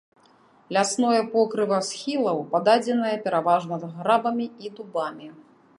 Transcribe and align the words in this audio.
Лясное 0.77 1.19
покрыва 1.33 1.79
схілаў 1.89 2.41
пададзенае 2.55 3.15
пераважна 3.27 3.75
грабамі 3.97 4.47
і 4.67 4.75
дубамі. 4.79 5.27